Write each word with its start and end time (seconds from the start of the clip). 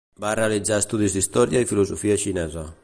Va 0.23 0.29
realitzar 0.39 0.79
estudis 0.83 1.17
d'història 1.19 1.63
i 1.67 1.71
filosofia 1.75 2.21
xinesa. 2.27 2.71